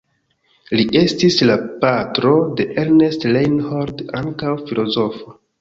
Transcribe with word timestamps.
Li 0.79 0.85
estis 1.01 1.37
la 1.49 1.57
patro 1.83 2.33
de 2.61 2.67
Ernst 2.85 3.29
Reinhold, 3.37 4.05
ankaŭ 4.23 4.59
filozofo. 4.67 5.41